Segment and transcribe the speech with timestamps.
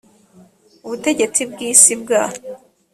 [0.85, 2.23] ubutegetsi bw isi bwa